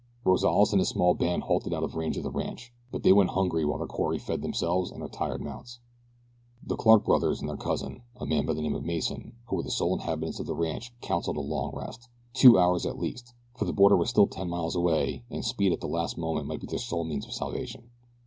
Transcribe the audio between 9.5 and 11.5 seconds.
were the sole inhabitants of the ranch counseled a